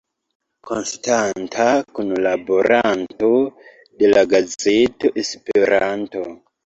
[0.69, 1.67] Konstanta
[1.99, 3.31] kunlaboranto
[4.01, 6.25] de la gazeto Esperanto.